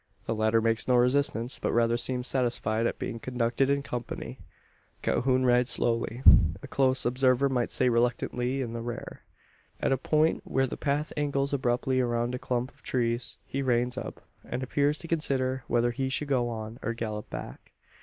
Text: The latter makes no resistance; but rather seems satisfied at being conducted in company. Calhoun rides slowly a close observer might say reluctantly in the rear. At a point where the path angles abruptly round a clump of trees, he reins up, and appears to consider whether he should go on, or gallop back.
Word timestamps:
The 0.25 0.33
latter 0.33 0.61
makes 0.63 0.87
no 0.87 0.95
resistance; 0.95 1.59
but 1.59 1.71
rather 1.73 1.95
seems 1.95 2.25
satisfied 2.25 2.87
at 2.87 2.97
being 2.97 3.19
conducted 3.19 3.69
in 3.69 3.83
company. 3.83 4.39
Calhoun 5.03 5.45
rides 5.45 5.69
slowly 5.69 6.23
a 6.63 6.67
close 6.67 7.05
observer 7.05 7.49
might 7.49 7.69
say 7.69 7.87
reluctantly 7.87 8.63
in 8.63 8.73
the 8.73 8.81
rear. 8.81 9.21
At 9.79 9.91
a 9.91 9.97
point 9.97 10.41
where 10.43 10.65
the 10.65 10.75
path 10.75 11.13
angles 11.15 11.53
abruptly 11.53 12.01
round 12.01 12.33
a 12.33 12.39
clump 12.39 12.71
of 12.73 12.81
trees, 12.81 13.37
he 13.45 13.61
reins 13.61 13.95
up, 13.95 14.23
and 14.43 14.63
appears 14.63 14.97
to 14.97 15.07
consider 15.07 15.63
whether 15.67 15.91
he 15.91 16.09
should 16.09 16.27
go 16.29 16.49
on, 16.49 16.79
or 16.81 16.95
gallop 16.95 17.29
back. 17.29 17.71